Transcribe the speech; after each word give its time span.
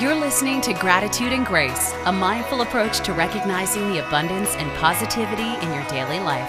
You're 0.00 0.14
listening 0.14 0.62
to 0.62 0.72
Gratitude 0.72 1.30
and 1.30 1.44
Grace, 1.44 1.92
a 2.06 2.12
mindful 2.12 2.62
approach 2.62 3.00
to 3.00 3.12
recognizing 3.12 3.86
the 3.90 3.98
abundance 3.98 4.56
and 4.56 4.72
positivity 4.78 5.42
in 5.42 5.74
your 5.74 5.84
daily 5.88 6.18
life. 6.18 6.48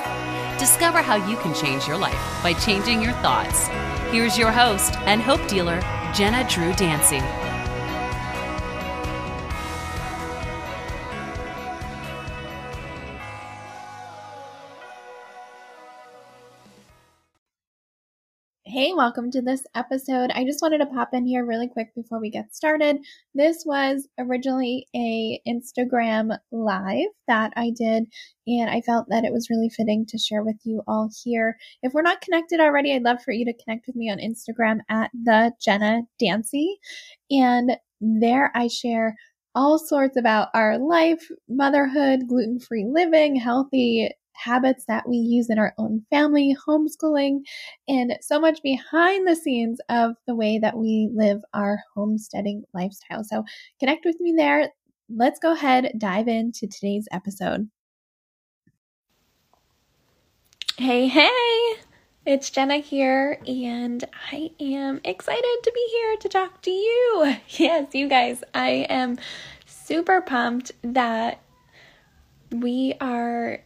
Discover 0.57 0.99
how 0.99 1.15
you 1.15 1.35
can 1.35 1.53
change 1.53 1.85
your 1.85 1.97
life 1.97 2.41
by 2.41 2.53
changing 2.53 3.01
your 3.01 3.11
thoughts. 3.11 3.67
Here's 4.09 4.37
your 4.37 4.51
host 4.51 4.95
and 4.99 5.21
hope 5.21 5.45
dealer, 5.49 5.81
Jenna 6.13 6.47
Drew 6.47 6.71
Dancy. 6.75 7.19
Hey, 18.73 18.93
welcome 18.93 19.29
to 19.31 19.41
this 19.41 19.65
episode. 19.75 20.31
I 20.33 20.45
just 20.45 20.61
wanted 20.61 20.77
to 20.77 20.85
pop 20.85 21.09
in 21.11 21.25
here 21.25 21.45
really 21.45 21.67
quick 21.67 21.93
before 21.93 22.21
we 22.21 22.29
get 22.29 22.55
started. 22.55 22.99
This 23.35 23.65
was 23.65 24.07
originally 24.17 24.87
a 24.95 25.41
Instagram 25.45 26.37
live 26.53 27.09
that 27.27 27.51
I 27.57 27.73
did 27.77 28.05
and 28.47 28.69
I 28.69 28.79
felt 28.79 29.07
that 29.09 29.25
it 29.25 29.33
was 29.33 29.49
really 29.49 29.67
fitting 29.67 30.05
to 30.05 30.17
share 30.17 30.41
with 30.41 30.55
you 30.63 30.83
all 30.87 31.09
here. 31.21 31.57
If 31.83 31.91
we're 31.91 32.01
not 32.01 32.21
connected 32.21 32.61
already, 32.61 32.93
I'd 32.93 33.03
love 33.03 33.21
for 33.21 33.33
you 33.33 33.43
to 33.43 33.53
connect 33.61 33.87
with 33.87 33.97
me 33.97 34.09
on 34.09 34.19
Instagram 34.19 34.77
at 34.87 35.11
the 35.21 35.51
Jenna 35.61 36.03
Dancy. 36.17 36.77
And 37.29 37.73
there 37.99 38.53
I 38.55 38.69
share 38.69 39.17
all 39.53 39.79
sorts 39.79 40.15
about 40.15 40.47
our 40.53 40.79
life, 40.79 41.27
motherhood, 41.49 42.21
gluten-free 42.29 42.87
living, 42.89 43.35
healthy 43.35 44.11
habits 44.43 44.85
that 44.87 45.07
we 45.07 45.17
use 45.17 45.49
in 45.49 45.59
our 45.59 45.73
own 45.77 46.05
family, 46.09 46.55
homeschooling, 46.67 47.39
and 47.87 48.17
so 48.21 48.39
much 48.39 48.61
behind 48.63 49.27
the 49.27 49.35
scenes 49.35 49.79
of 49.89 50.15
the 50.27 50.35
way 50.35 50.59
that 50.59 50.77
we 50.77 51.09
live 51.13 51.41
our 51.53 51.79
homesteading 51.95 52.63
lifestyle. 52.73 53.23
So 53.23 53.43
connect 53.79 54.05
with 54.05 54.19
me 54.19 54.33
there. 54.35 54.69
Let's 55.09 55.39
go 55.39 55.53
ahead, 55.53 55.93
dive 55.97 56.27
into 56.27 56.67
today's 56.67 57.07
episode. 57.11 57.69
Hey, 60.77 61.07
hey! 61.07 61.75
It's 62.25 62.49
Jenna 62.49 62.77
here, 62.77 63.39
and 63.47 64.03
I 64.31 64.51
am 64.59 65.01
excited 65.03 65.57
to 65.63 65.71
be 65.73 65.87
here 65.91 66.17
to 66.17 66.29
talk 66.29 66.61
to 66.61 66.71
you. 66.71 67.35
Yes, 67.49 67.93
you 67.93 68.07
guys, 68.07 68.43
I 68.53 68.85
am 68.89 69.17
super 69.65 70.21
pumped 70.21 70.71
that 70.83 71.41
we 72.51 72.93
are 73.01 73.59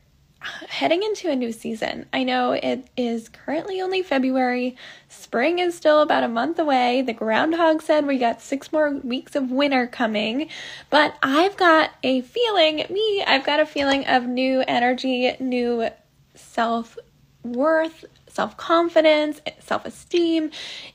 heading 0.70 1.04
into 1.04 1.30
a 1.30 1.36
new 1.36 1.52
season. 1.52 2.06
I 2.14 2.24
know 2.24 2.52
it 2.52 2.88
is 2.96 3.30
currently 3.30 3.82
only 3.82 4.04
February. 4.04 4.76
Spring 5.10 5.60
is 5.60 5.76
still 5.76 6.02
about 6.02 6.24
a 6.24 6.28
month 6.28 6.60
away. 6.60 7.02
The 7.02 7.14
groundhog 7.14 7.82
said 7.82 8.06
we 8.06 8.18
got 8.18 8.42
six 8.42 8.72
more 8.72 8.92
weeks 8.92 9.36
of 9.36 9.52
winter 9.52 9.88
coming. 9.88 10.50
But 10.90 11.16
I've 11.24 11.58
got 11.58 11.92
a 12.04 12.22
feeling, 12.22 12.86
me, 12.90 13.24
I've 13.26 13.46
got 13.46 13.60
a 13.60 13.66
feeling 13.66 14.06
of 14.08 14.26
new 14.26 14.64
energy, 14.68 15.36
new 15.40 15.90
self 16.36 16.98
worth, 17.44 18.06
self 18.28 18.58
confidence, 18.58 19.42
self 19.60 19.86
esteem. 19.86 20.52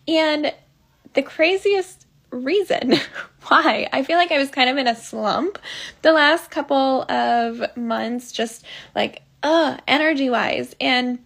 And 0.07 0.53
the 1.15 1.23
craziest 1.23 2.07
reason 2.31 2.95
why. 3.49 3.89
I 3.93 4.05
feel 4.05 4.17
like 4.17 4.33
I 4.33 4.39
was 4.39 4.51
kind 4.51 4.71
of 4.71 4.77
in 4.77 4.87
a 4.87 4.95
slump 4.95 5.59
the 6.03 6.13
last 6.13 6.51
couple 6.51 7.11
of 7.11 7.77
months, 7.77 8.33
just 8.33 8.65
like 8.95 9.23
uh, 9.43 9.79
energy 9.87 10.31
wise. 10.31 10.75
And 10.81 11.19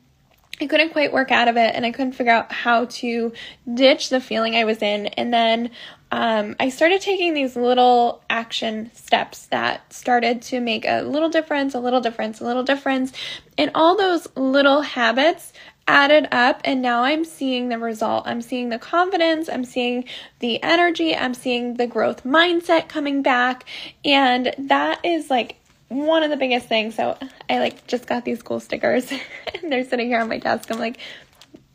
I 0.60 0.66
couldn't 0.66 0.90
quite 0.90 1.12
work 1.12 1.30
out 1.30 1.48
of 1.48 1.56
it 1.56 1.74
and 1.74 1.84
I 1.84 1.90
couldn't 1.90 2.12
figure 2.12 2.32
out 2.32 2.52
how 2.52 2.84
to 2.84 3.32
ditch 3.72 4.08
the 4.08 4.20
feeling 4.20 4.54
I 4.54 4.64
was 4.64 4.82
in. 4.82 5.06
And 5.08 5.32
then 5.32 5.70
um, 6.12 6.54
I 6.60 6.68
started 6.68 7.00
taking 7.00 7.34
these 7.34 7.56
little 7.56 8.22
action 8.30 8.90
steps 8.94 9.46
that 9.46 9.92
started 9.92 10.42
to 10.42 10.60
make 10.60 10.84
a 10.86 11.02
little 11.02 11.28
difference, 11.28 11.74
a 11.74 11.80
little 11.80 12.00
difference, 12.00 12.40
a 12.40 12.44
little 12.44 12.62
difference. 12.62 13.12
And 13.58 13.72
all 13.74 13.96
those 13.96 14.28
little 14.36 14.82
habits 14.82 15.52
added 15.88 16.28
up 16.30 16.60
and 16.64 16.80
now 16.80 17.02
I'm 17.02 17.24
seeing 17.24 17.68
the 17.68 17.78
result. 17.78 18.26
I'm 18.26 18.40
seeing 18.40 18.68
the 18.68 18.78
confidence, 18.78 19.48
I'm 19.48 19.64
seeing 19.64 20.04
the 20.38 20.62
energy, 20.62 21.14
I'm 21.16 21.34
seeing 21.34 21.74
the 21.74 21.86
growth 21.86 22.22
mindset 22.24 22.88
coming 22.88 23.22
back. 23.22 23.64
And 24.04 24.54
that 24.56 25.04
is 25.04 25.30
like 25.30 25.56
one 25.88 26.22
of 26.22 26.30
the 26.30 26.36
biggest 26.36 26.66
things. 26.66 26.94
So 26.94 27.16
I 27.48 27.58
like 27.58 27.86
just 27.86 28.06
got 28.06 28.24
these 28.24 28.42
cool 28.42 28.60
stickers 28.60 29.10
and 29.62 29.72
they're 29.72 29.84
sitting 29.84 30.06
here 30.06 30.20
on 30.20 30.28
my 30.28 30.38
desk. 30.38 30.70
I'm 30.70 30.78
like, 30.78 30.98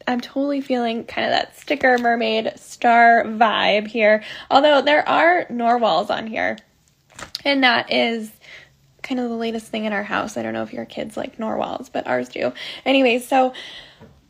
I'm 0.08 0.22
totally 0.22 0.62
feeling 0.62 1.06
kind 1.06 1.26
of 1.26 1.32
that 1.32 1.58
sticker 1.58 1.98
mermaid 1.98 2.54
star 2.58 3.24
vibe 3.26 3.88
here. 3.88 4.24
Although 4.50 4.82
there 4.82 5.08
are 5.08 5.46
narwhals 5.50 6.10
on 6.10 6.28
here. 6.28 6.58
And 7.46 7.64
that 7.64 7.92
is 7.92 8.32
kind 9.04 9.20
of 9.20 9.30
the 9.30 9.36
latest 9.36 9.68
thing 9.68 9.86
in 9.86 9.94
our 9.94 10.04
house. 10.04 10.38
I 10.38 10.44
don't 10.44 10.54
know 10.54 10.64
if 10.64 10.74
your 10.74 10.86
kids 10.86 11.16
like 11.16 11.38
narwhals, 11.40 11.90
but 11.90 12.08
ours 12.08 12.30
do. 12.30 12.54
Anyway, 12.86 13.20
so 13.20 13.54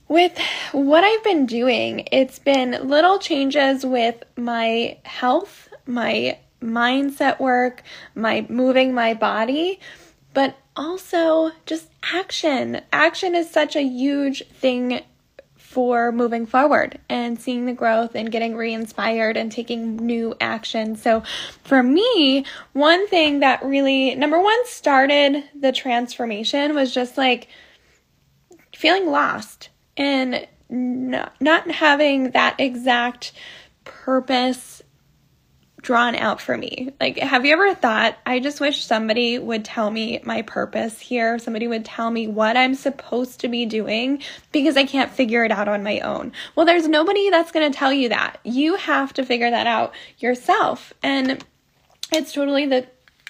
with 0.07 0.37
what 0.71 1.03
I've 1.03 1.23
been 1.23 1.45
doing, 1.45 2.07
it's 2.11 2.39
been 2.39 2.87
little 2.87 3.19
changes 3.19 3.85
with 3.85 4.23
my 4.35 4.97
health, 5.03 5.69
my 5.85 6.39
mindset 6.61 7.39
work, 7.39 7.83
my 8.15 8.45
moving 8.49 8.93
my 8.93 9.13
body, 9.13 9.79
but 10.33 10.57
also 10.75 11.51
just 11.65 11.89
action. 12.13 12.81
Action 12.91 13.35
is 13.35 13.49
such 13.49 13.75
a 13.75 13.83
huge 13.83 14.47
thing 14.47 15.01
for 15.57 16.11
moving 16.11 16.47
forward 16.47 16.97
and 17.09 17.39
seeing 17.39 17.67
the 17.67 17.73
growth 17.73 18.15
and 18.15 18.31
getting 18.31 18.55
re 18.55 18.73
inspired 18.73 19.37
and 19.37 19.51
taking 19.51 19.97
new 19.97 20.33
action. 20.41 20.95
So, 20.95 21.21
for 21.63 21.83
me, 21.83 22.43
one 22.73 23.07
thing 23.07 23.41
that 23.41 23.63
really, 23.63 24.15
number 24.15 24.39
one, 24.41 24.65
started 24.65 25.43
the 25.53 25.71
transformation 25.71 26.73
was 26.73 26.91
just 26.91 27.19
like 27.19 27.49
feeling 28.75 29.11
lost 29.11 29.69
and 29.95 30.47
not, 30.69 31.39
not 31.39 31.69
having 31.69 32.31
that 32.31 32.55
exact 32.59 33.31
purpose 33.83 34.78
drawn 35.81 36.15
out 36.15 36.41
for 36.41 36.57
me. 36.57 36.91
Like, 36.99 37.17
have 37.17 37.45
you 37.45 37.53
ever 37.53 37.73
thought, 37.73 38.17
I 38.25 38.39
just 38.39 38.59
wish 38.59 38.83
somebody 38.83 39.39
would 39.39 39.65
tell 39.65 39.89
me 39.89 40.19
my 40.23 40.41
purpose 40.41 40.99
here? 40.99 41.39
Somebody 41.39 41.67
would 41.67 41.85
tell 41.85 42.11
me 42.11 42.27
what 42.27 42.57
I'm 42.57 42.75
supposed 42.75 43.41
to 43.41 43.47
be 43.47 43.65
doing 43.65 44.21
because 44.51 44.77
I 44.77 44.85
can't 44.85 45.11
figure 45.11 45.43
it 45.43 45.51
out 45.51 45.67
on 45.67 45.83
my 45.83 45.99
own. 46.01 46.31
Well, 46.55 46.65
there's 46.65 46.87
nobody 46.87 47.29
that's 47.29 47.51
going 47.51 47.71
to 47.71 47.77
tell 47.77 47.93
you 47.93 48.09
that. 48.09 48.39
You 48.43 48.75
have 48.75 49.13
to 49.13 49.25
figure 49.25 49.49
that 49.49 49.67
out 49.67 49.93
yourself. 50.19 50.93
And 51.01 51.43
it's 52.11 52.33
totally 52.33 52.65
the 52.65 52.87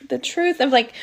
the 0.07 0.17
truth 0.17 0.61
of 0.61 0.71
like 0.71 0.93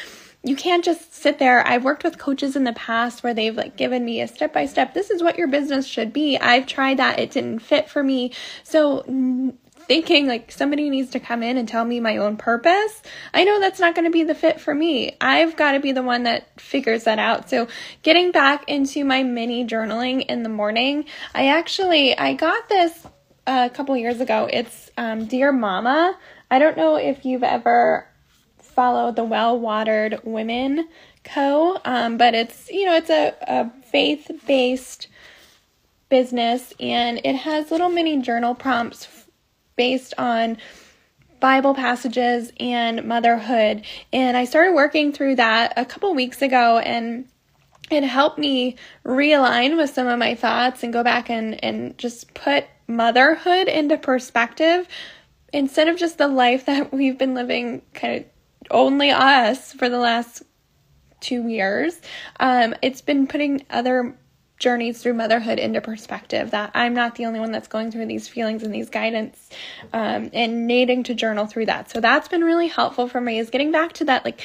you 0.43 0.57
can't 0.57 0.85
just 0.85 1.13
sit 1.13 1.39
there. 1.39 1.67
I've 1.67 1.85
worked 1.85 2.05
with 2.05 2.19
coaches 2.19 2.55
in 2.55 2.65
the 2.65 2.73
past 2.73 3.23
where 3.23 3.35
they've 3.35 3.57
like 3.57 3.77
given 3.77 4.05
me 4.05 4.21
a 4.21 4.29
step 4.29 4.53
by 4.53 4.67
step. 4.67 4.95
This 4.95 5.11
is 5.11 5.23
what 5.23 5.37
your 5.37 5.49
business 5.49 5.87
should 5.87 6.13
be. 6.13 6.39
I've 6.39 6.67
tried 6.67 6.99
that. 6.99 7.19
It 7.19 7.33
didn't 7.33 7.59
fit 7.59 7.91
for 7.91 8.03
me. 8.03 8.33
So 8.63 9.05
thinking 9.87 10.27
like 10.27 10.53
somebody 10.53 10.91
needs 10.91 11.11
to 11.11 11.21
come 11.21 11.43
in 11.43 11.57
and 11.57 11.69
tell 11.69 11.85
me 11.85 12.01
my 12.01 12.17
own 12.17 12.37
purpose, 12.37 13.03
I 13.33 13.45
know 13.45 13.61
that's 13.61 13.81
not 13.81 13.95
going 13.95 14.05
to 14.05 14.11
be 14.11 14.25
the 14.25 14.35
fit 14.35 14.61
for 14.61 14.75
me. 14.75 15.17
I've 15.21 15.57
got 15.57 15.73
to 15.73 15.81
be 15.81 15.93
the 15.93 16.03
one 16.03 16.25
that 16.25 16.61
figures 16.61 17.05
that 17.05 17.19
out. 17.19 17.49
So, 17.49 17.69
getting 18.03 18.33
back 18.33 18.69
into 18.69 19.05
my 19.05 19.23
mini 19.23 19.65
journaling 19.65 20.27
in 20.27 20.43
the 20.43 20.49
morning, 20.49 21.07
I 21.35 21.49
actually 21.49 22.17
I 22.17 22.35
got 22.35 22.69
this 22.69 23.07
a 23.47 23.71
couple 23.71 23.97
years 23.97 24.21
ago. 24.21 24.49
It's 24.53 24.91
um, 24.97 25.27
Dear 25.27 25.53
Mama. 25.53 26.17
I 26.51 26.59
don't 26.59 26.77
know 26.77 26.97
if 26.97 27.25
you've 27.25 27.43
ever 27.43 28.07
followed 28.59 29.17
the 29.17 29.25
Well 29.25 29.59
Watered 29.59 30.21
Women 30.25 30.89
Co. 31.25 31.81
Um, 31.85 32.19
but 32.19 32.35
it's 32.35 32.71
you 32.71 32.85
know 32.87 32.95
it's 32.95 33.11
a, 33.11 33.35
a 33.43 33.71
faith 33.83 34.31
based 34.47 35.09
business 36.09 36.73
and 36.79 37.21
it 37.25 37.35
has 37.35 37.71
little 37.71 37.89
mini 37.89 38.21
journal 38.23 38.55
prompts 38.55 39.05
based 39.77 40.15
on 40.19 40.59
Bible 41.41 41.75
passages 41.75 42.53
and 42.59 43.05
motherhood. 43.05 43.85
And 44.13 44.37
I 44.37 44.45
started 44.45 44.75
working 44.75 45.13
through 45.13 45.37
that 45.37 45.75
a 45.77 45.85
couple 45.85 46.15
weeks 46.15 46.43
ago 46.43 46.79
and 46.79 47.29
it 47.91 48.03
helped 48.03 48.39
me 48.39 48.77
realign 49.05 49.77
with 49.77 49.91
some 49.91 50.07
of 50.09 50.19
my 50.19 50.35
thoughts 50.35 50.83
and 50.83 50.93
go 50.93 51.05
back 51.05 51.31
and, 51.31 51.63
and 51.63 51.97
just 51.99 52.35
put 52.35 52.65
motherhood 52.89 53.69
into 53.69 53.97
perspective 53.97 54.89
instead 55.53 55.89
of 55.89 55.97
just 55.97 56.19
the 56.19 56.29
life 56.29 56.67
that 56.67 56.93
we've 56.93 57.19
been 57.19 57.35
living 57.35 57.83
kind 57.95 58.17
of 58.17 58.25
only 58.71 59.11
us 59.11 59.73
for 59.73 59.89
the 59.89 59.99
last 59.99 60.43
two 61.21 61.49
years. 61.49 62.01
Um, 62.41 62.75
it's 62.83 63.01
been 63.01 63.27
putting 63.27 63.65
other 63.71 64.17
journeys 64.59 65.03
through 65.03 65.15
motherhood 65.15 65.59
into 65.59 65.81
perspective 65.81 66.51
that 66.51 66.71
I'm 66.75 66.95
not 66.95 67.17
the 67.17 67.27
only 67.27 67.41
one 67.41 67.53
that's 67.53 67.69
going 67.69 67.91
through 67.91 68.07
these 68.07 68.27
feelings 68.27 68.63
and 68.63 68.75
these 68.75 68.89
guidance 68.89 69.51
um, 69.93 70.31
and 70.33 70.67
needing 70.67 71.03
to 71.05 71.15
journal 71.15 71.47
through 71.47 71.67
that. 71.67 71.91
So 71.91 72.01
that's 72.01 72.29
been 72.29 72.43
really 72.43 72.69
helpful 72.69 73.09
for 73.09 73.21
me 73.21 73.39
is 73.39 73.51
getting 73.51 73.71
back 73.71 73.93
to 73.95 74.05
that 74.07 74.25
like 74.25 74.41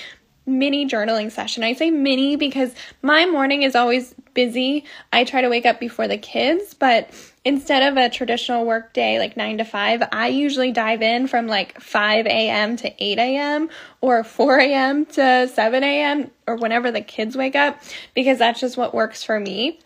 mini 0.46 0.88
journaling 0.88 1.31
session. 1.31 1.63
I 1.63 1.74
say 1.74 1.92
mini 1.92 2.36
because 2.36 2.74
my 3.02 3.25
morning 3.25 3.62
is 3.62 3.75
always 3.75 4.13
busy, 4.34 4.86
I 5.13 5.24
try 5.24 5.42
to 5.42 5.50
wake 5.50 5.66
up 5.66 5.80
before 5.80 6.08
the 6.08 6.18
kids, 6.18 6.74
but 6.74 7.10
instead 7.44 7.84
of 7.84 7.98
a 7.98 8.10
traditional 8.10 8.66
work 8.66 8.94
day 8.94 9.19
like 9.19 9.38
9 9.38 9.60
to 9.60 9.66
5, 9.66 10.04
I 10.12 10.28
usually 10.28 10.72
dive 10.72 11.02
in 11.02 11.28
from 11.28 11.48
like 11.48 11.80
5 11.80 12.25
a.m. 12.25 12.75
to 12.78 13.04
8 13.04 13.19
a.m. 13.19 13.69
or 14.02 14.24
4 14.24 14.60
a.m. 14.60 15.06
to 15.06 15.48
7 15.48 15.84
a.m. 15.84 16.31
or 16.48 16.56
whenever 16.56 16.92
the 16.92 17.02
kids 17.02 17.36
wake 17.38 17.56
up 17.56 17.81
because 18.13 18.40
that's 18.40 18.60
just 18.60 18.78
what 18.78 18.94
works 18.94 19.24
for 19.24 19.40
me. 19.40 19.80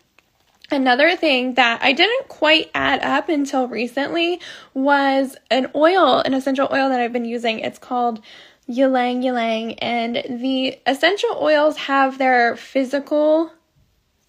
Another 0.70 1.16
thing 1.16 1.54
that 1.54 1.80
I 1.82 1.92
didn't 1.92 2.28
quite 2.28 2.70
add 2.74 3.00
up 3.02 3.28
until 3.28 3.68
recently 3.68 4.40
was 4.74 5.36
an 5.50 5.70
oil, 5.74 6.18
an 6.18 6.34
essential 6.34 6.68
oil 6.72 6.88
that 6.88 7.00
I've 7.00 7.12
been 7.12 7.24
using. 7.24 7.60
It's 7.60 7.78
called 7.78 8.20
Ylang 8.68 9.22
Ylang, 9.22 9.74
and 9.74 10.40
the 10.40 10.78
essential 10.86 11.38
oils 11.40 11.76
have 11.76 12.18
their 12.18 12.56
physical 12.56 13.52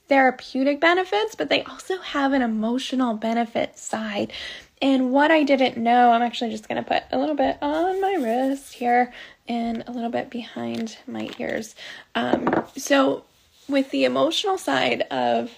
therapeutic 0.07 0.79
benefits, 0.79 1.35
but 1.35 1.49
they 1.49 1.63
also 1.63 1.97
have 1.97 2.33
an 2.33 2.43
emotional 2.43 3.15
benefit 3.15 3.77
side. 3.77 4.31
And 4.79 5.11
what 5.11 5.31
I 5.31 5.43
didn't 5.43 5.77
know, 5.77 6.11
I'm 6.11 6.21
actually 6.21 6.51
just 6.51 6.69
going 6.69 6.81
to 6.81 6.87
put 6.87 7.03
a 7.11 7.17
little 7.17 7.35
bit 7.35 7.57
on 7.63 7.99
my 7.99 8.13
wrist 8.13 8.73
here 8.73 9.11
and 9.47 9.83
a 9.87 9.91
little 9.91 10.11
bit 10.11 10.29
behind 10.29 10.97
my 11.07 11.29
ears. 11.39 11.73
Um, 12.13 12.63
so, 12.75 13.23
with 13.67 13.89
the 13.89 14.05
emotional 14.05 14.57
side 14.57 15.01
of 15.09 15.51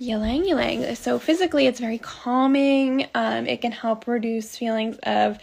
ylang 0.00 0.46
ylang, 0.46 0.94
so 0.94 1.18
physically 1.18 1.66
it's 1.66 1.80
very 1.80 1.98
calming, 1.98 3.06
um, 3.14 3.46
it 3.46 3.60
can 3.60 3.72
help 3.72 4.06
reduce 4.06 4.56
feelings 4.56 4.98
of 5.02 5.38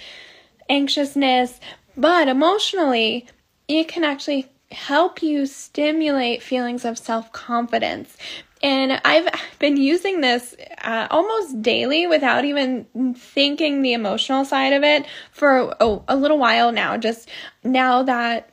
anxiousness, 0.70 1.60
but 1.98 2.28
emotionally, 2.28 3.28
it 3.68 3.88
can 3.88 4.04
actually 4.04 4.50
help 4.72 5.22
you 5.22 5.46
stimulate 5.46 6.42
feelings 6.42 6.86
of 6.86 6.98
self 6.98 7.32
confidence. 7.32 8.18
And 8.62 9.02
I've 9.04 9.28
been 9.60 9.76
using 9.76 10.22
this 10.22 10.56
uh, 10.82 11.08
almost 11.12 11.62
daily 11.62 12.08
without 12.08 12.46
even 12.46 12.86
thinking 13.18 13.82
the 13.82 13.92
emotional 13.92 14.46
side 14.46 14.72
of 14.72 14.84
it 14.84 15.06
for 15.32 15.76
a 16.08 16.16
little 16.16 16.40
while 16.40 16.72
now. 16.72 16.96
Just 16.96 17.30
now 17.66 18.04
that 18.04 18.50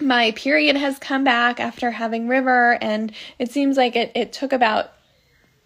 my 0.00 0.30
period 0.32 0.76
has 0.76 0.98
come 0.98 1.22
back 1.22 1.60
after 1.60 1.90
having 1.90 2.28
River, 2.28 2.78
and 2.80 3.12
it 3.38 3.50
seems 3.50 3.76
like 3.76 3.94
it, 3.94 4.10
it 4.14 4.32
took 4.32 4.54
about 4.54 4.92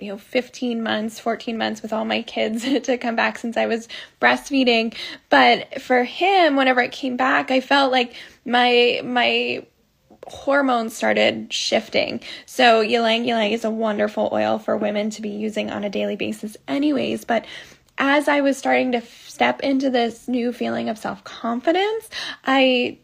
you 0.00 0.08
know 0.08 0.18
15 0.18 0.82
months 0.82 1.18
14 1.18 1.56
months 1.56 1.82
with 1.82 1.92
all 1.92 2.04
my 2.04 2.22
kids 2.22 2.62
to 2.82 2.98
come 2.98 3.16
back 3.16 3.38
since 3.38 3.56
i 3.56 3.66
was 3.66 3.88
breastfeeding 4.20 4.94
but 5.28 5.80
for 5.82 6.04
him 6.04 6.56
whenever 6.56 6.80
it 6.80 6.92
came 6.92 7.16
back 7.16 7.50
i 7.50 7.60
felt 7.60 7.92
like 7.92 8.14
my 8.44 9.00
my 9.04 9.64
hormones 10.26 10.94
started 10.96 11.52
shifting. 11.52 12.20
So, 12.46 12.82
ylang 12.82 13.24
ylang 13.26 13.52
is 13.52 13.64
a 13.64 13.70
wonderful 13.70 14.28
oil 14.32 14.58
for 14.58 14.76
women 14.76 15.10
to 15.10 15.22
be 15.22 15.30
using 15.30 15.70
on 15.70 15.84
a 15.84 15.90
daily 15.90 16.16
basis, 16.16 16.56
anyways. 16.68 17.24
But 17.24 17.46
as 17.98 18.28
I 18.28 18.40
was 18.40 18.56
starting 18.56 18.92
to 18.92 19.02
step 19.26 19.60
into 19.60 19.90
this 19.90 20.28
new 20.28 20.52
feeling 20.52 20.88
of 20.88 20.98
self 20.98 21.24
confidence, 21.24 22.08
I 22.44 22.98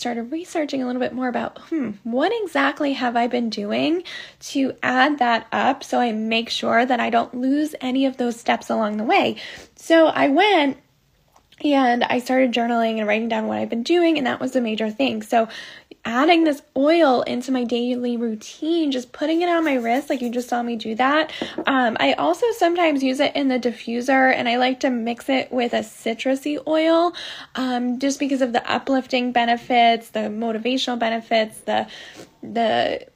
started 0.00 0.32
researching 0.32 0.82
a 0.82 0.86
little 0.86 1.00
bit 1.00 1.12
more 1.12 1.28
about 1.28 1.58
hmm, 1.68 1.90
what 2.02 2.32
exactly 2.42 2.94
have 2.94 3.16
I 3.16 3.26
been 3.26 3.50
doing 3.50 4.02
to 4.40 4.74
add 4.82 5.18
that 5.18 5.46
up 5.52 5.84
so 5.84 6.00
I 6.00 6.12
make 6.12 6.48
sure 6.48 6.84
that 6.86 6.98
I 6.98 7.10
don't 7.10 7.34
lose 7.34 7.74
any 7.80 8.06
of 8.06 8.16
those 8.16 8.40
steps 8.40 8.70
along 8.70 8.96
the 8.96 9.04
way. 9.04 9.36
So 9.76 10.06
I 10.06 10.28
went 10.28 10.78
and 11.62 12.02
I 12.04 12.18
started 12.20 12.52
journaling 12.52 12.98
and 12.98 13.06
writing 13.06 13.28
down 13.28 13.46
what 13.46 13.58
I've 13.58 13.68
been 13.68 13.82
doing, 13.82 14.16
and 14.16 14.26
that 14.26 14.40
was 14.40 14.56
a 14.56 14.62
major 14.62 14.90
thing. 14.90 15.20
So 15.20 15.48
adding 16.04 16.44
this 16.44 16.62
oil 16.76 17.22
into 17.22 17.52
my 17.52 17.64
daily 17.64 18.16
routine, 18.16 18.90
just 18.90 19.12
putting 19.12 19.42
it 19.42 19.48
on 19.48 19.64
my 19.64 19.74
wrist, 19.74 20.08
like 20.08 20.22
you 20.22 20.30
just 20.30 20.48
saw 20.48 20.62
me 20.62 20.76
do 20.76 20.94
that. 20.94 21.32
Um, 21.66 21.96
I 22.00 22.14
also 22.14 22.46
sometimes 22.56 23.02
use 23.02 23.20
it 23.20 23.34
in 23.36 23.48
the 23.48 23.58
diffuser 23.58 24.32
and 24.34 24.48
I 24.48 24.56
like 24.56 24.80
to 24.80 24.90
mix 24.90 25.28
it 25.28 25.52
with 25.52 25.72
a 25.72 25.80
citrusy 25.80 26.58
oil 26.66 27.14
um, 27.54 27.98
just 27.98 28.18
because 28.18 28.40
of 28.40 28.52
the 28.52 28.70
uplifting 28.70 29.32
benefits, 29.32 30.10
the 30.10 30.20
motivational 30.20 30.98
benefits, 30.98 31.58
the, 31.60 31.86
the, 32.42 33.06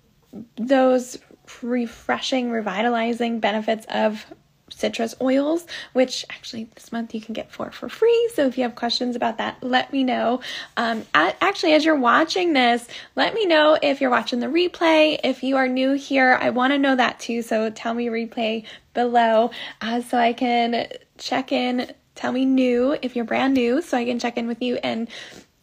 those 0.56 1.18
refreshing, 1.62 2.50
revitalizing 2.50 3.40
benefits 3.40 3.86
of 3.88 4.26
citrus 4.76 5.14
oils, 5.20 5.66
which 5.92 6.24
actually 6.30 6.64
this 6.74 6.92
month 6.92 7.14
you 7.14 7.20
can 7.20 7.32
get 7.32 7.52
four 7.52 7.70
for 7.70 7.88
free. 7.88 8.30
So 8.34 8.46
if 8.46 8.56
you 8.56 8.64
have 8.64 8.74
questions 8.74 9.16
about 9.16 9.38
that, 9.38 9.62
let 9.62 9.92
me 9.92 10.04
know. 10.04 10.40
Um, 10.76 11.04
actually, 11.14 11.74
as 11.74 11.84
you're 11.84 11.98
watching 11.98 12.52
this, 12.52 12.86
let 13.16 13.34
me 13.34 13.46
know 13.46 13.78
if 13.80 14.00
you're 14.00 14.10
watching 14.10 14.40
the 14.40 14.46
replay. 14.46 15.18
If 15.22 15.42
you 15.42 15.56
are 15.56 15.68
new 15.68 15.92
here, 15.92 16.38
I 16.40 16.50
want 16.50 16.72
to 16.72 16.78
know 16.78 16.96
that 16.96 17.20
too. 17.20 17.42
So 17.42 17.70
tell 17.70 17.94
me 17.94 18.06
replay 18.06 18.64
below 18.92 19.50
uh, 19.80 20.02
so 20.02 20.18
I 20.18 20.32
can 20.32 20.88
check 21.18 21.52
in. 21.52 21.92
Tell 22.14 22.30
me 22.30 22.44
new 22.44 22.96
if 23.02 23.16
you're 23.16 23.24
brand 23.24 23.54
new 23.54 23.82
so 23.82 23.98
I 23.98 24.04
can 24.04 24.20
check 24.20 24.36
in 24.36 24.46
with 24.46 24.62
you 24.62 24.76
and 24.76 25.08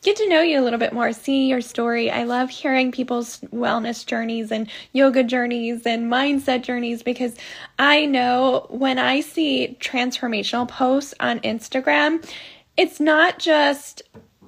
get 0.01 0.15
to 0.18 0.27
know 0.27 0.42
you 0.42 0.59
a 0.59 0.63
little 0.63 0.80
bit 0.80 0.94
more, 0.94 1.13
see 1.13 1.48
your 1.48 1.62
story. 1.62 2.09
I 2.09 2.24
love 2.24 2.50
hearing 2.50 2.92
people's 2.92 3.39
wellness 3.53 4.06
journeys 4.06 4.51
and 4.51 4.68
yoga 4.94 5.24
journeys 5.24 5.86
and 5.86 6.12
mindset 6.12 6.63
journeys 6.63 7.03
because 7.03 7.36
I 7.77 8.06
know 8.06 8.65
when 8.69 8.98
I 8.98 9.21
see 9.21 9.77
transformational 9.80 10.68
posts 10.68 11.13
on 11.19 11.39
Instagram, 11.42 12.27
it's 12.77 13.00
not 13.00 13.39
just 13.39 14.01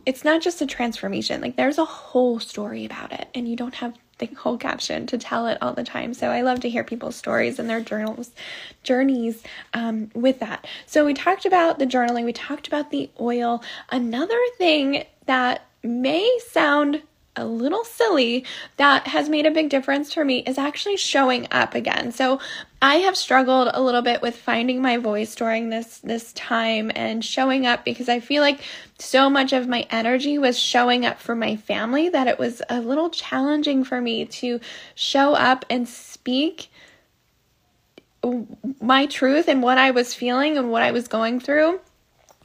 it's 0.05 0.25
not 0.25 0.41
just 0.41 0.61
a 0.61 0.65
transformation. 0.65 1.39
Like 1.39 1.55
there's 1.55 1.77
a 1.77 1.85
whole 1.85 2.39
story 2.39 2.83
about 2.83 3.13
it 3.13 3.29
and 3.33 3.47
you 3.47 3.55
don't 3.55 3.75
have 3.75 3.93
the 4.19 4.27
whole 4.27 4.57
caption 4.57 5.07
to 5.07 5.17
tell 5.17 5.47
it 5.47 5.57
all 5.61 5.73
the 5.73 5.83
time. 5.83 6.13
So 6.13 6.29
I 6.29 6.41
love 6.41 6.59
to 6.61 6.69
hear 6.69 6.83
people's 6.83 7.15
stories 7.15 7.59
and 7.59 7.69
their 7.69 7.81
journals, 7.81 8.31
journeys 8.83 9.43
um, 9.73 10.11
with 10.13 10.39
that. 10.39 10.67
So 10.85 11.05
we 11.05 11.13
talked 11.13 11.45
about 11.45 11.79
the 11.79 11.85
journaling, 11.85 12.25
we 12.25 12.33
talked 12.33 12.67
about 12.67 12.91
the 12.91 13.09
oil. 13.19 13.63
Another 13.91 14.39
thing 14.57 15.05
that 15.25 15.65
may 15.83 16.39
sound 16.49 17.01
a 17.35 17.45
little 17.45 17.83
silly 17.83 18.45
that 18.77 19.07
has 19.07 19.29
made 19.29 19.45
a 19.45 19.51
big 19.51 19.69
difference 19.69 20.13
for 20.13 20.23
me 20.23 20.39
is 20.45 20.57
actually 20.57 20.97
showing 20.97 21.47
up 21.51 21.73
again. 21.73 22.11
So 22.11 22.39
I 22.81 22.95
have 22.97 23.17
struggled 23.17 23.69
a 23.73 23.81
little 23.81 24.01
bit 24.01 24.21
with 24.21 24.35
finding 24.35 24.81
my 24.81 24.97
voice 24.97 25.33
during 25.35 25.69
this 25.69 25.99
this 25.99 26.33
time 26.33 26.91
and 26.95 27.23
showing 27.23 27.65
up 27.65 27.85
because 27.85 28.09
I 28.09 28.19
feel 28.19 28.41
like 28.41 28.61
so 28.99 29.29
much 29.29 29.53
of 29.53 29.67
my 29.67 29.87
energy 29.89 30.37
was 30.37 30.59
showing 30.59 31.05
up 31.05 31.19
for 31.19 31.35
my 31.35 31.55
family 31.55 32.09
that 32.09 32.27
it 32.27 32.37
was 32.37 32.61
a 32.69 32.79
little 32.79 33.09
challenging 33.09 33.83
for 33.83 33.99
me 33.99 34.25
to 34.25 34.59
show 34.95 35.33
up 35.33 35.65
and 35.69 35.87
speak 35.87 36.69
my 38.81 39.05
truth 39.05 39.47
and 39.47 39.61
what 39.61 39.77
I 39.77 39.91
was 39.91 40.13
feeling 40.13 40.57
and 40.57 40.71
what 40.71 40.81
I 40.81 40.91
was 40.91 41.07
going 41.07 41.39
through 41.39 41.79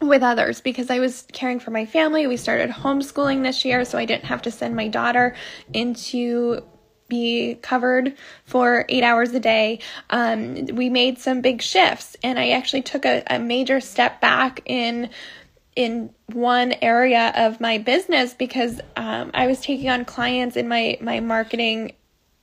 with 0.00 0.22
others 0.22 0.60
because 0.60 0.90
I 0.90 1.00
was 1.00 1.26
caring 1.32 1.60
for 1.60 1.70
my 1.70 1.86
family. 1.86 2.26
We 2.26 2.36
started 2.36 2.70
homeschooling 2.70 3.42
this 3.42 3.64
year, 3.64 3.84
so 3.84 3.98
I 3.98 4.04
didn't 4.04 4.24
have 4.24 4.42
to 4.42 4.50
send 4.50 4.76
my 4.76 4.88
daughter 4.88 5.34
into 5.72 6.62
be 7.08 7.54
covered 7.62 8.14
for 8.44 8.84
eight 8.88 9.02
hours 9.02 9.32
a 9.32 9.40
day. 9.40 9.80
Um, 10.10 10.66
we 10.66 10.90
made 10.90 11.18
some 11.18 11.40
big 11.40 11.62
shifts, 11.62 12.16
and 12.22 12.38
I 12.38 12.50
actually 12.50 12.82
took 12.82 13.04
a, 13.04 13.22
a 13.28 13.38
major 13.38 13.80
step 13.80 14.20
back 14.20 14.60
in 14.66 15.10
in 15.74 16.10
one 16.32 16.74
area 16.82 17.32
of 17.36 17.60
my 17.60 17.78
business 17.78 18.34
because 18.34 18.80
um, 18.96 19.30
I 19.32 19.46
was 19.46 19.60
taking 19.60 19.88
on 19.88 20.04
clients 20.04 20.56
in 20.56 20.68
my 20.68 20.98
my 21.00 21.20
marketing 21.20 21.92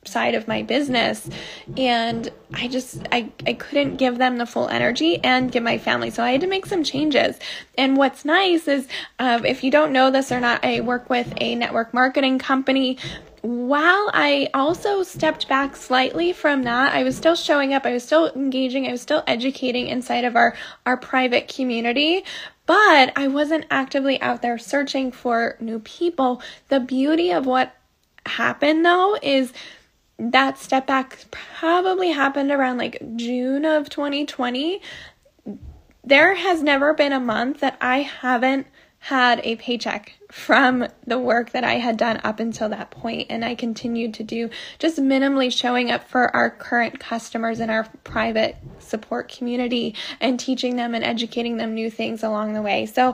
side 0.08 0.36
of 0.36 0.48
my 0.48 0.62
business. 0.64 1.30
And 1.78 2.32
i 2.54 2.68
just 2.68 3.02
i 3.12 3.30
i 3.46 3.54
couldn't 3.54 3.98
give 3.98 4.18
them 4.18 4.38
the 4.38 4.46
full 4.46 4.68
energy 4.68 5.24
and 5.24 5.52
give 5.52 5.64
my 5.64 5.78
family. 5.78 6.10
So 6.10 6.24
i 6.24 6.32
had 6.32 6.42
to 6.42 6.48
make 6.48 6.66
some 6.66 6.84
changes. 6.84 7.38
And 7.78 7.98
what's 7.98 8.26
nice 8.26 8.68
is 8.68 8.88
um, 9.20 9.46
if 9.46 9.64
you 9.64 9.72
don't 9.72 9.92
know 9.92 10.12
this 10.12 10.32
or 10.32 10.40
not 10.40 10.64
i 10.64 10.82
work 10.82 11.10
with 11.10 11.34
a 11.38 11.56
network 11.56 11.94
marketing 11.94 12.40
company. 12.40 12.98
While 13.42 14.10
I 14.12 14.50
also 14.56 15.04
stepped 15.04 15.48
back 15.48 15.76
slightly 15.76 16.34
from 16.34 16.64
that, 16.64 16.96
I 16.96 17.04
was 17.04 17.16
still 17.16 17.36
showing 17.36 17.76
up, 17.76 17.86
I 17.86 17.94
was 17.94 18.04
still 18.04 18.32
engaging, 18.34 18.88
I 18.88 18.92
was 18.92 19.04
still 19.04 19.24
educating 19.28 19.86
inside 19.86 20.26
of 20.26 20.36
our, 20.36 20.56
our 20.84 20.98
private 20.98 21.48
community, 21.48 22.24
but 22.66 23.14
I 23.16 23.28
wasn't 23.28 23.66
actively 23.70 24.20
out 24.20 24.42
there 24.42 24.58
searching 24.58 25.12
for 25.12 25.58
new 25.60 25.78
people. 25.78 26.42
The 26.70 26.80
beauty 26.80 27.32
of 27.32 27.46
what 27.46 27.76
happened 28.26 28.84
though 28.84 29.18
is 29.22 29.54
that 30.18 30.58
step 30.58 30.88
back 30.88 31.26
probably 31.32 32.12
happened 32.12 32.52
around 32.52 32.78
like 32.78 33.02
June 33.16 33.66
of 33.66 33.90
2020. 33.90 34.82
There 36.04 36.36
has 36.36 36.62
never 36.62 36.94
been 36.94 37.12
a 37.12 37.20
month 37.20 37.60
that 37.60 37.78
I 37.82 38.00
haven't 38.00 38.68
had 39.00 39.40
a 39.44 39.56
paycheck 39.58 40.14
from 40.32 40.88
the 41.06 41.20
work 41.20 41.52
that 41.52 41.64
I 41.64 41.76
had 41.76 41.96
done 41.96 42.20
up 42.24 42.40
until 42.40 42.70
that 42.70 42.90
point, 42.90 43.28
and 43.30 43.46
I 43.46 43.54
continued 43.54 44.16
to 44.16 44.24
do 44.24 44.50
just 44.80 44.98
minimally 44.98 45.56
showing 45.56 45.92
up 45.92 46.10
for 46.10 46.36
our 46.36 46.50
current 46.50 47.00
customers 47.00 47.60
in 47.60 47.70
our 47.70 47.84
private 48.04 48.58
support 48.80 49.32
community 49.32 49.94
and 50.20 50.40
teaching 50.40 50.76
them 50.76 50.96
and 50.96 51.04
educating 51.04 51.58
them 51.58 51.76
new 51.76 51.92
things 51.92 52.24
along 52.24 52.54
the 52.54 52.64
way. 52.64 52.88
So 52.88 53.14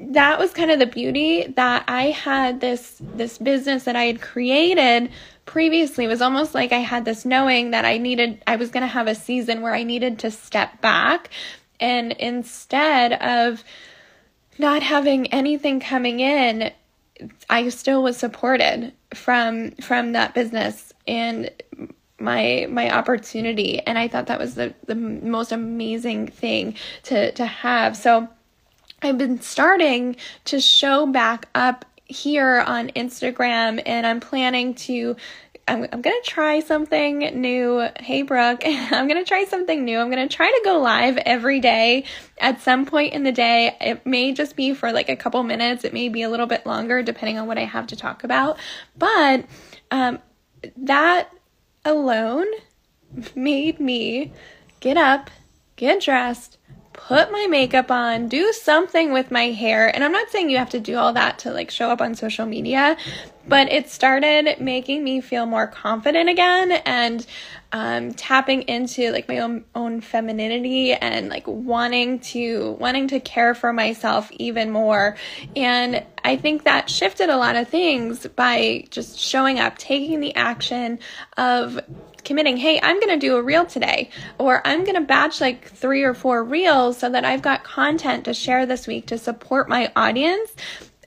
that 0.00 0.38
was 0.38 0.52
kind 0.52 0.70
of 0.70 0.78
the 0.78 0.86
beauty 0.86 1.46
that 1.56 1.84
I 1.88 2.04
had 2.04 2.60
this 2.60 3.00
this 3.00 3.36
business 3.36 3.84
that 3.84 3.96
I 3.96 4.04
had 4.04 4.22
created 4.22 5.10
previously 5.48 6.04
it 6.04 6.08
was 6.08 6.20
almost 6.20 6.54
like 6.54 6.72
I 6.72 6.80
had 6.80 7.06
this 7.06 7.24
knowing 7.24 7.70
that 7.70 7.86
I 7.86 7.96
needed 7.96 8.42
I 8.46 8.56
was 8.56 8.70
going 8.70 8.82
to 8.82 8.86
have 8.86 9.06
a 9.06 9.14
season 9.14 9.62
where 9.62 9.74
I 9.74 9.82
needed 9.82 10.18
to 10.20 10.30
step 10.30 10.82
back. 10.82 11.30
And 11.80 12.12
instead 12.12 13.14
of 13.14 13.64
not 14.58 14.82
having 14.82 15.28
anything 15.28 15.80
coming 15.80 16.20
in 16.20 16.70
I 17.48 17.70
still 17.70 18.02
was 18.02 18.18
supported 18.18 18.92
from 19.14 19.70
from 19.72 20.12
that 20.12 20.34
business 20.34 20.92
and 21.06 21.50
my 22.20 22.66
my 22.68 22.94
opportunity. 22.94 23.80
And 23.80 23.98
I 23.98 24.06
thought 24.06 24.26
that 24.26 24.38
was 24.38 24.54
the 24.54 24.74
the 24.84 24.94
most 24.94 25.50
amazing 25.50 26.26
thing 26.28 26.74
to 27.04 27.32
to 27.32 27.46
have. 27.46 27.96
So 27.96 28.28
I've 29.00 29.16
been 29.16 29.40
starting 29.40 30.16
to 30.44 30.60
show 30.60 31.06
back 31.06 31.48
up 31.54 31.86
here 32.08 32.64
on 32.66 32.88
Instagram 32.88 33.82
and 33.86 34.06
I'm 34.06 34.20
planning 34.20 34.74
to 34.74 35.16
I'm, 35.68 35.86
I'm 35.92 36.00
gonna 36.00 36.16
try 36.24 36.60
something 36.60 37.18
new. 37.18 37.86
Hey, 38.00 38.22
Brooke, 38.22 38.62
I'm 38.64 39.06
gonna 39.06 39.24
try 39.24 39.44
something 39.44 39.84
new. 39.84 39.98
I'm 39.98 40.08
gonna 40.08 40.28
try 40.28 40.48
to 40.48 40.62
go 40.64 40.78
live 40.78 41.18
every 41.18 41.60
day 41.60 42.04
at 42.40 42.62
some 42.62 42.86
point 42.86 43.12
in 43.12 43.22
the 43.22 43.32
day. 43.32 43.76
It 43.80 44.06
may 44.06 44.32
just 44.32 44.56
be 44.56 44.72
for 44.72 44.92
like 44.92 45.10
a 45.10 45.16
couple 45.16 45.42
minutes, 45.42 45.84
it 45.84 45.92
may 45.92 46.08
be 46.08 46.22
a 46.22 46.30
little 46.30 46.46
bit 46.46 46.64
longer 46.64 47.02
depending 47.02 47.38
on 47.38 47.46
what 47.46 47.58
I 47.58 47.64
have 47.64 47.86
to 47.88 47.96
talk 47.96 48.24
about. 48.24 48.58
But 48.96 49.44
um, 49.90 50.20
that 50.78 51.30
alone 51.84 52.46
made 53.34 53.78
me 53.78 54.32
get 54.80 54.96
up, 54.96 55.30
get 55.76 56.02
dressed, 56.02 56.56
put 57.06 57.30
my 57.32 57.46
makeup 57.48 57.90
on, 57.90 58.28
do 58.28 58.52
something 58.52 59.12
with 59.12 59.30
my 59.30 59.44
hair. 59.44 59.88
And 59.94 60.04
I'm 60.04 60.12
not 60.12 60.30
saying 60.30 60.50
you 60.50 60.58
have 60.58 60.70
to 60.70 60.80
do 60.80 60.96
all 60.96 61.12
that 61.12 61.38
to 61.40 61.52
like 61.52 61.70
show 61.70 61.90
up 61.90 62.00
on 62.00 62.14
social 62.14 62.44
media, 62.44 62.96
but 63.48 63.70
it 63.72 63.88
started 63.88 64.60
making 64.60 65.02
me 65.02 65.20
feel 65.20 65.46
more 65.46 65.66
confident 65.66 66.28
again 66.28 66.72
and 66.72 67.26
um, 67.72 68.14
tapping 68.14 68.62
into 68.62 69.12
like 69.12 69.28
my 69.28 69.38
own 69.38 69.64
own 69.74 70.00
femininity 70.00 70.92
and 70.92 71.28
like 71.28 71.46
wanting 71.46 72.18
to 72.18 72.76
wanting 72.80 73.08
to 73.08 73.20
care 73.20 73.54
for 73.54 73.72
myself 73.72 74.30
even 74.32 74.70
more 74.70 75.16
and 75.54 76.02
i 76.24 76.34
think 76.34 76.64
that 76.64 76.88
shifted 76.88 77.28
a 77.28 77.36
lot 77.36 77.56
of 77.56 77.68
things 77.68 78.26
by 78.28 78.84
just 78.88 79.18
showing 79.18 79.58
up 79.60 79.76
taking 79.76 80.20
the 80.20 80.34
action 80.34 80.98
of 81.36 81.78
committing, 82.28 82.58
hey, 82.58 82.78
I'm 82.82 83.00
going 83.00 83.18
to 83.18 83.26
do 83.26 83.36
a 83.36 83.42
reel 83.42 83.64
today, 83.64 84.10
or 84.36 84.60
I'm 84.66 84.84
going 84.84 84.96
to 84.96 85.00
batch 85.00 85.40
like 85.40 85.70
three 85.70 86.02
or 86.02 86.12
four 86.12 86.44
reels 86.44 86.98
so 86.98 87.08
that 87.08 87.24
I've 87.24 87.40
got 87.40 87.64
content 87.64 88.26
to 88.26 88.34
share 88.34 88.66
this 88.66 88.86
week 88.86 89.06
to 89.06 89.16
support 89.16 89.66
my 89.68 89.90
audience. 89.96 90.54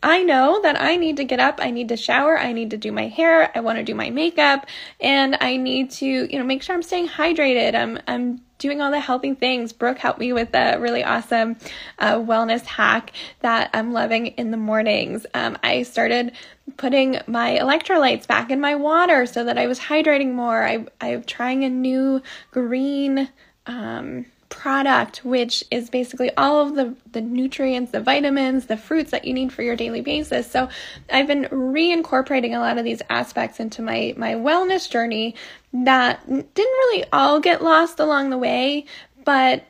I 0.03 0.23
know 0.23 0.59
that 0.61 0.81
I 0.81 0.95
need 0.95 1.17
to 1.17 1.23
get 1.23 1.39
up, 1.39 1.59
I 1.61 1.69
need 1.69 1.89
to 1.89 1.97
shower, 1.97 2.37
I 2.37 2.53
need 2.53 2.71
to 2.71 2.77
do 2.77 2.91
my 2.91 3.07
hair, 3.07 3.51
I 3.55 3.59
want 3.59 3.77
to 3.77 3.83
do 3.83 3.93
my 3.93 4.09
makeup, 4.09 4.65
and 4.99 5.37
I 5.39 5.57
need 5.57 5.91
to, 5.91 6.05
you 6.05 6.39
know, 6.39 6.43
make 6.43 6.63
sure 6.63 6.73
I'm 6.75 6.81
staying 6.81 7.07
hydrated. 7.07 7.75
I'm 7.75 7.99
I'm 8.07 8.41
doing 8.57 8.81
all 8.81 8.91
the 8.91 8.99
healthy 8.99 9.33
things. 9.33 9.73
Brooke 9.73 9.97
helped 9.97 10.19
me 10.19 10.33
with 10.33 10.53
a 10.53 10.79
really 10.79 11.03
awesome 11.03 11.57
uh, 11.97 12.15
wellness 12.15 12.63
hack 12.63 13.11
that 13.39 13.71
I'm 13.73 13.91
loving 13.91 14.27
in 14.27 14.51
the 14.51 14.57
mornings. 14.57 15.25
Um, 15.33 15.57
I 15.63 15.83
started 15.83 16.33
putting 16.77 17.19
my 17.27 17.57
electrolytes 17.57 18.27
back 18.27 18.51
in 18.51 18.59
my 18.59 18.75
water 18.75 19.25
so 19.25 19.43
that 19.43 19.57
I 19.57 19.65
was 19.65 19.79
hydrating 19.79 20.33
more. 20.33 20.63
I, 20.63 20.85
I'm 20.99 21.23
trying 21.23 21.63
a 21.63 21.69
new 21.69 22.21
green. 22.51 23.29
Um, 23.65 24.25
product, 24.51 25.25
which 25.25 25.63
is 25.71 25.89
basically 25.89 26.29
all 26.37 26.67
of 26.67 26.75
the, 26.75 26.95
the 27.13 27.21
nutrients, 27.21 27.91
the 27.91 27.99
vitamins, 27.99 28.67
the 28.67 28.77
fruits 28.77 29.09
that 29.09 29.25
you 29.25 29.33
need 29.33 29.51
for 29.51 29.63
your 29.63 29.75
daily 29.75 30.01
basis. 30.01 30.49
So 30.49 30.69
I've 31.11 31.25
been 31.25 31.45
reincorporating 31.45 32.55
a 32.55 32.59
lot 32.59 32.77
of 32.77 32.83
these 32.83 33.01
aspects 33.09 33.59
into 33.59 33.81
my, 33.81 34.13
my 34.17 34.33
wellness 34.33 34.87
journey 34.87 35.33
that 35.73 36.27
didn't 36.27 36.53
really 36.55 37.05
all 37.11 37.39
get 37.39 37.63
lost 37.63 37.99
along 37.99 38.29
the 38.29 38.37
way, 38.37 38.85
but 39.25 39.65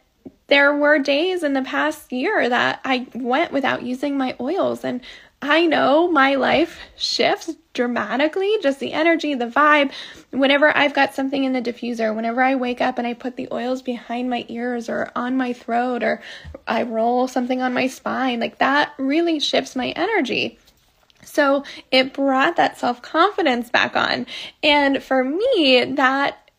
there 0.47 0.75
were 0.75 0.99
days 0.99 1.43
in 1.43 1.53
the 1.53 1.61
past 1.61 2.11
year 2.11 2.49
that 2.49 2.81
I 2.83 3.07
went 3.13 3.53
without 3.53 3.83
using 3.83 4.17
my 4.17 4.35
oils 4.41 4.83
and 4.83 4.99
I 5.41 5.65
know 5.65 6.11
my 6.11 6.35
life 6.35 6.79
shifts 6.95 7.55
dramatically, 7.73 8.57
just 8.61 8.79
the 8.79 8.93
energy, 8.93 9.33
the 9.33 9.47
vibe. 9.47 9.91
Whenever 10.29 10.75
I've 10.75 10.93
got 10.93 11.15
something 11.15 11.43
in 11.43 11.53
the 11.53 11.61
diffuser, 11.61 12.15
whenever 12.15 12.41
I 12.41 12.55
wake 12.55 12.79
up 12.79 12.97
and 12.97 13.07
I 13.07 13.13
put 13.13 13.37
the 13.37 13.47
oils 13.51 13.81
behind 13.81 14.29
my 14.29 14.45
ears 14.49 14.87
or 14.87 15.11
on 15.15 15.37
my 15.37 15.53
throat 15.53 16.03
or 16.03 16.21
I 16.67 16.83
roll 16.83 17.27
something 17.27 17.61
on 17.61 17.73
my 17.73 17.87
spine, 17.87 18.39
like 18.39 18.59
that 18.59 18.93
really 18.97 19.39
shifts 19.39 19.75
my 19.75 19.89
energy. 19.89 20.59
So 21.23 21.63
it 21.91 22.13
brought 22.13 22.57
that 22.57 22.77
self 22.77 23.01
confidence 23.01 23.69
back 23.69 23.95
on. 23.95 24.27
And 24.61 25.01
for 25.01 25.23
me, 25.23 25.85
that 25.95 26.50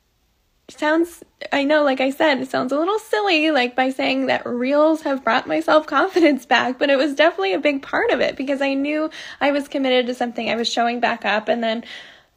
sounds 0.79 1.23
I 1.53 1.65
know 1.65 1.83
like 1.83 2.01
I 2.01 2.11
said 2.11 2.41
it 2.41 2.51
sounds 2.51 2.73
a 2.73 2.79
little 2.79 2.99
silly 2.99 3.51
like 3.51 3.75
by 3.75 3.91
saying 3.91 4.27
that 4.27 4.47
reels 4.47 5.03
have 5.03 5.25
brought 5.25 5.47
my 5.47 5.61
self-confidence 5.61 6.47
back 6.55 6.79
but 6.79 6.91
it 6.91 6.97
was 6.97 7.15
definitely 7.15 7.55
a 7.55 7.59
big 7.59 7.83
part 7.83 8.11
of 8.11 8.21
it 8.21 8.37
because 8.37 8.61
I 8.61 8.75
knew 8.75 9.11
I 9.41 9.51
was 9.51 9.69
committed 9.69 10.07
to 10.07 10.15
something 10.15 10.49
I 10.49 10.57
was 10.57 10.69
showing 10.69 11.01
back 11.01 11.25
up 11.25 11.49
and 11.49 11.63
then 11.63 11.85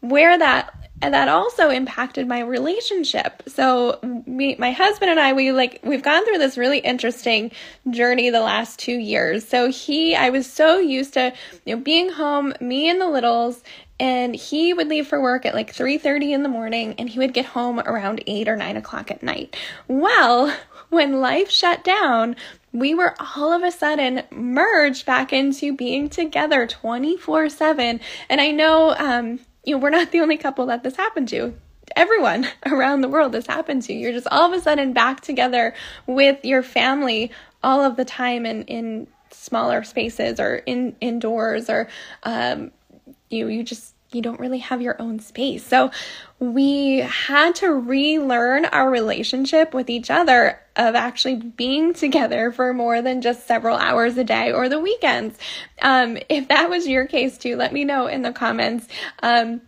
where 0.01 0.37
that 0.37 0.73
and 1.01 1.13
that 1.13 1.27
also 1.27 1.69
impacted 1.69 2.27
my 2.27 2.39
relationship. 2.39 3.43
So 3.47 3.99
me, 4.25 4.55
my 4.57 4.71
husband 4.71 5.11
and 5.11 5.19
I, 5.19 5.33
we 5.33 5.51
like, 5.51 5.81
we've 5.83 6.01
gone 6.01 6.25
through 6.25 6.37
this 6.37 6.57
really 6.57 6.79
interesting 6.79 7.51
journey 7.89 8.29
the 8.29 8.41
last 8.41 8.79
two 8.79 8.97
years. 8.97 9.45
So 9.45 9.69
he, 9.69 10.15
I 10.15 10.29
was 10.29 10.49
so 10.49 10.79
used 10.79 11.13
to, 11.15 11.33
you 11.65 11.75
know, 11.75 11.81
being 11.81 12.09
home, 12.09 12.53
me 12.61 12.89
and 12.89 13.01
the 13.01 13.09
littles, 13.09 13.61
and 13.99 14.35
he 14.35 14.73
would 14.73 14.87
leave 14.87 15.07
for 15.07 15.21
work 15.21 15.45
at 15.45 15.53
like 15.53 15.73
3.30 15.73 16.31
in 16.31 16.43
the 16.43 16.49
morning 16.49 16.95
and 16.97 17.09
he 17.09 17.19
would 17.19 17.33
get 17.33 17.45
home 17.45 17.79
around 17.79 18.23
8 18.27 18.47
or 18.47 18.55
9 18.55 18.77
o'clock 18.77 19.11
at 19.11 19.23
night. 19.23 19.55
Well 19.87 20.55
when 20.89 21.19
life 21.19 21.49
shut 21.49 21.83
down 21.83 22.35
we 22.71 22.93
were 22.93 23.15
all 23.35 23.53
of 23.53 23.63
a 23.63 23.71
sudden 23.71 24.21
merged 24.31 25.05
back 25.05 25.33
into 25.33 25.75
being 25.75 26.07
together 26.09 26.67
24 26.67 27.49
7 27.49 27.99
and 28.29 28.41
i 28.41 28.51
know 28.51 28.93
um, 28.97 29.39
you 29.65 29.75
know 29.75 29.81
we're 29.81 29.89
not 29.89 30.11
the 30.11 30.21
only 30.21 30.37
couple 30.37 30.67
that 30.67 30.83
this 30.83 30.95
happened 30.95 31.27
to. 31.29 31.53
Everyone 31.95 32.47
around 32.65 33.01
the 33.01 33.09
world 33.09 33.31
this 33.31 33.47
happened 33.47 33.83
to. 33.83 33.93
You're 33.93 34.13
just 34.13 34.27
all 34.31 34.51
of 34.51 34.57
a 34.57 34.61
sudden 34.61 34.93
back 34.93 35.21
together 35.21 35.73
with 36.07 36.43
your 36.45 36.63
family 36.63 37.31
all 37.63 37.81
of 37.83 37.97
the 37.97 38.05
time 38.05 38.45
and 38.45 38.63
in, 38.65 38.85
in 38.85 39.07
smaller 39.31 39.83
spaces 39.83 40.39
or 40.39 40.57
in 40.57 40.95
indoors 41.01 41.69
or 41.69 41.89
um, 42.23 42.71
you 43.29 43.47
you 43.47 43.63
just 43.63 43.95
you 44.11 44.21
don't 44.21 44.39
really 44.39 44.59
have 44.59 44.81
your 44.81 44.99
own 45.01 45.19
space. 45.19 45.65
So 45.65 45.91
we 46.39 46.99
had 46.99 47.55
to 47.55 47.69
relearn 47.69 48.65
our 48.65 48.89
relationship 48.89 49.73
with 49.73 49.89
each 49.89 50.09
other 50.09 50.59
of 50.75 50.95
actually 50.95 51.35
being 51.35 51.93
together 51.93 52.51
for 52.51 52.73
more 52.73 53.01
than 53.01 53.21
just 53.21 53.47
several 53.47 53.77
hours 53.77 54.17
a 54.17 54.23
day 54.23 54.51
or 54.51 54.69
the 54.69 54.79
weekends. 54.79 55.37
Um, 55.81 56.17
if 56.29 56.47
that 56.47 56.69
was 56.69 56.87
your 56.87 57.05
case 57.05 57.37
too, 57.37 57.55
let 57.55 57.73
me 57.73 57.83
know 57.83 58.07
in 58.07 58.21
the 58.21 58.31
comments. 58.31 58.87
Um, 59.21 59.61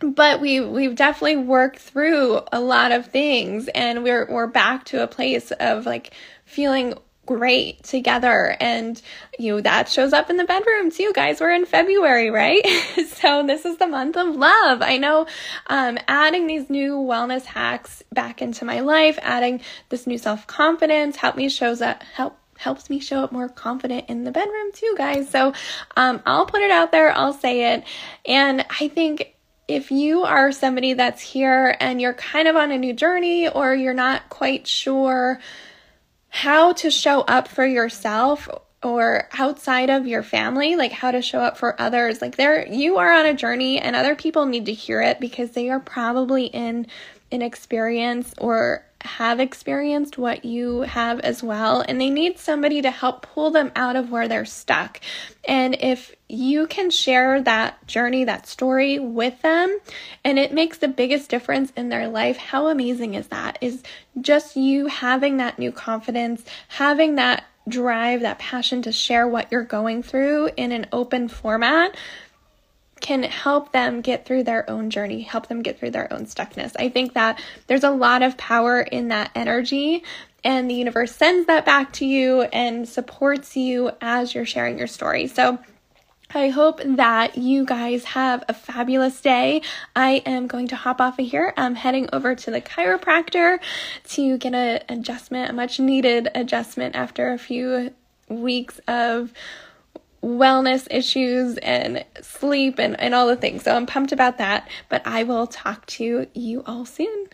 but 0.00 0.40
we 0.40 0.60
we've 0.60 0.94
definitely 0.94 1.38
worked 1.38 1.78
through 1.78 2.40
a 2.52 2.60
lot 2.60 2.92
of 2.92 3.06
things 3.06 3.68
and 3.74 4.04
we're 4.04 4.26
we're 4.30 4.46
back 4.46 4.84
to 4.84 5.02
a 5.02 5.08
place 5.08 5.50
of 5.52 5.86
like 5.86 6.14
feeling 6.44 6.94
great 7.28 7.82
together. 7.82 8.56
And 8.58 9.00
you 9.38 9.52
know 9.52 9.60
that 9.60 9.90
shows 9.90 10.14
up 10.14 10.30
in 10.30 10.38
the 10.38 10.44
bedroom 10.44 10.90
too 10.90 11.12
guys. 11.14 11.40
We're 11.40 11.52
in 11.52 11.66
february 11.66 12.30
right? 12.30 12.66
So 13.18 13.44
this 13.46 13.64
is 13.64 13.76
the 13.76 13.86
month 13.86 14.16
of 14.16 14.34
love. 14.36 14.80
I 14.80 14.96
know 14.96 15.26
um, 15.66 15.98
adding 16.08 16.46
these 16.46 16.70
new 16.70 16.94
wellness 16.94 17.44
hacks 17.44 18.02
back 18.12 18.40
into 18.40 18.64
my 18.64 18.80
life 18.80 19.18
adding 19.20 19.60
this 19.90 20.06
new 20.06 20.16
self-confidence 20.16 21.16
help 21.16 21.36
me 21.36 21.48
shows 21.48 21.82
up 21.82 22.02
help 22.02 22.38
helps 22.56 22.88
me 22.88 22.98
show 22.98 23.22
up 23.22 23.30
more 23.30 23.48
confident 23.48 24.08
in 24.08 24.24
the 24.24 24.30
bedroom 24.30 24.72
too 24.72 24.94
guys. 24.96 25.28
So 25.28 25.52
um, 25.96 26.22
i'll 26.24 26.46
put 26.46 26.62
it 26.62 26.70
out 26.70 26.92
there. 26.92 27.12
I'll 27.12 27.34
say 27.34 27.74
it. 27.74 27.84
And 28.24 28.64
i 28.80 28.88
think 28.88 29.34
if 29.66 29.90
you 29.90 30.22
are 30.22 30.50
somebody 30.50 30.94
that's 30.94 31.20
here 31.20 31.76
and 31.78 32.00
you're 32.00 32.14
kind 32.14 32.48
of 32.48 32.56
on 32.56 32.72
a 32.72 32.78
new 32.78 32.94
journey 32.94 33.48
or 33.48 33.74
you're 33.74 33.92
not 33.92 34.30
quite 34.30 34.66
sure 34.66 35.38
how 36.28 36.72
to 36.74 36.90
show 36.90 37.22
up 37.22 37.48
for 37.48 37.66
yourself 37.66 38.48
or 38.82 39.28
outside 39.36 39.90
of 39.90 40.06
your 40.06 40.22
family, 40.22 40.76
like 40.76 40.92
how 40.92 41.10
to 41.10 41.20
show 41.20 41.40
up 41.40 41.58
for 41.58 41.80
others. 41.80 42.22
Like 42.22 42.36
there 42.36 42.66
you 42.66 42.98
are 42.98 43.12
on 43.12 43.26
a 43.26 43.34
journey 43.34 43.78
and 43.78 43.96
other 43.96 44.14
people 44.14 44.46
need 44.46 44.66
to 44.66 44.72
hear 44.72 45.02
it 45.02 45.20
because 45.20 45.50
they 45.50 45.68
are 45.70 45.80
probably 45.80 46.46
in 46.46 46.86
an 47.32 47.42
experience 47.42 48.34
or 48.38 48.84
have 49.02 49.38
experienced 49.38 50.18
what 50.18 50.44
you 50.44 50.80
have 50.80 51.20
as 51.20 51.42
well, 51.42 51.84
and 51.86 52.00
they 52.00 52.10
need 52.10 52.38
somebody 52.38 52.82
to 52.82 52.90
help 52.90 53.22
pull 53.22 53.50
them 53.50 53.70
out 53.76 53.96
of 53.96 54.10
where 54.10 54.26
they're 54.26 54.44
stuck. 54.44 55.00
And 55.46 55.76
if 55.80 56.14
you 56.28 56.66
can 56.66 56.90
share 56.90 57.40
that 57.42 57.86
journey, 57.86 58.24
that 58.24 58.46
story 58.46 58.98
with 58.98 59.40
them, 59.42 59.78
and 60.24 60.38
it 60.38 60.52
makes 60.52 60.78
the 60.78 60.88
biggest 60.88 61.30
difference 61.30 61.72
in 61.76 61.88
their 61.88 62.08
life, 62.08 62.36
how 62.36 62.68
amazing 62.68 63.14
is 63.14 63.28
that? 63.28 63.58
Is 63.60 63.82
just 64.20 64.56
you 64.56 64.86
having 64.86 65.36
that 65.36 65.58
new 65.58 65.72
confidence, 65.72 66.44
having 66.68 67.14
that 67.14 67.44
drive, 67.68 68.22
that 68.22 68.38
passion 68.38 68.82
to 68.82 68.92
share 68.92 69.28
what 69.28 69.52
you're 69.52 69.62
going 69.62 70.02
through 70.02 70.50
in 70.56 70.72
an 70.72 70.86
open 70.92 71.28
format 71.28 71.94
can 73.00 73.22
help 73.22 73.72
them 73.72 74.00
get 74.00 74.26
through 74.26 74.44
their 74.44 74.68
own 74.68 74.90
journey, 74.90 75.22
help 75.22 75.48
them 75.48 75.62
get 75.62 75.78
through 75.78 75.90
their 75.90 76.12
own 76.12 76.26
stuckness. 76.26 76.72
I 76.78 76.88
think 76.88 77.14
that 77.14 77.40
there's 77.66 77.84
a 77.84 77.90
lot 77.90 78.22
of 78.22 78.36
power 78.36 78.80
in 78.80 79.08
that 79.08 79.30
energy 79.34 80.04
and 80.44 80.70
the 80.70 80.74
universe 80.74 81.14
sends 81.14 81.46
that 81.46 81.64
back 81.64 81.92
to 81.94 82.06
you 82.06 82.42
and 82.42 82.88
supports 82.88 83.56
you 83.56 83.90
as 84.00 84.34
you're 84.34 84.46
sharing 84.46 84.78
your 84.78 84.86
story. 84.86 85.26
So 85.26 85.58
I 86.32 86.50
hope 86.50 86.80
that 86.84 87.38
you 87.38 87.64
guys 87.64 88.04
have 88.04 88.44
a 88.48 88.54
fabulous 88.54 89.20
day. 89.20 89.62
I 89.96 90.22
am 90.26 90.46
going 90.46 90.68
to 90.68 90.76
hop 90.76 91.00
off 91.00 91.18
of 91.18 91.26
here. 91.26 91.54
I'm 91.56 91.74
heading 91.74 92.08
over 92.12 92.34
to 92.34 92.50
the 92.50 92.60
chiropractor 92.60 93.58
to 94.10 94.36
get 94.36 94.54
an 94.54 94.82
adjustment, 94.90 95.50
a 95.50 95.54
much 95.54 95.80
needed 95.80 96.28
adjustment 96.34 96.94
after 96.94 97.32
a 97.32 97.38
few 97.38 97.94
weeks 98.28 98.78
of 98.86 99.32
wellness 100.22 100.86
issues 100.90 101.58
and 101.58 102.04
sleep 102.20 102.78
and, 102.78 102.98
and 103.00 103.14
all 103.14 103.26
the 103.26 103.36
things. 103.36 103.62
So 103.62 103.74
I'm 103.74 103.86
pumped 103.86 104.12
about 104.12 104.38
that. 104.38 104.68
But 104.88 105.06
I 105.06 105.22
will 105.24 105.46
talk 105.46 105.86
to 105.86 106.26
you 106.34 106.62
all 106.66 106.84
soon. 106.84 107.28